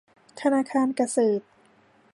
[0.41, 1.45] ธนาคารเกษตร